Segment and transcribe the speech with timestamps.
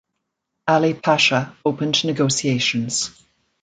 [0.67, 3.11] Ali Pasha opened negotiations.